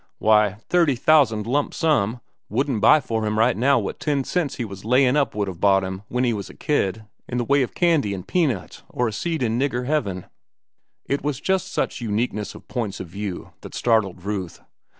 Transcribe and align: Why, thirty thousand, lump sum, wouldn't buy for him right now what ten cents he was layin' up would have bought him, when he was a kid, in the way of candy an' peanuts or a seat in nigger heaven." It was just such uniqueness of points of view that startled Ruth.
Why, 0.17 0.53
thirty 0.67 0.95
thousand, 0.95 1.45
lump 1.45 1.75
sum, 1.75 2.21
wouldn't 2.49 2.81
buy 2.81 3.01
for 3.01 3.23
him 3.23 3.37
right 3.37 3.55
now 3.55 3.77
what 3.77 3.99
ten 3.99 4.23
cents 4.23 4.55
he 4.55 4.65
was 4.65 4.83
layin' 4.83 5.15
up 5.15 5.35
would 5.35 5.47
have 5.47 5.59
bought 5.61 5.83
him, 5.83 6.01
when 6.07 6.23
he 6.23 6.33
was 6.33 6.49
a 6.49 6.55
kid, 6.55 7.05
in 7.27 7.37
the 7.37 7.43
way 7.45 7.61
of 7.61 7.75
candy 7.75 8.11
an' 8.15 8.23
peanuts 8.23 8.81
or 8.89 9.07
a 9.07 9.13
seat 9.13 9.43
in 9.43 9.59
nigger 9.59 9.85
heaven." 9.85 10.25
It 11.05 11.23
was 11.23 11.39
just 11.39 11.71
such 11.71 12.01
uniqueness 12.01 12.55
of 12.55 12.67
points 12.67 12.99
of 12.99 13.09
view 13.09 13.51
that 13.61 13.75
startled 13.75 14.23
Ruth. 14.23 14.59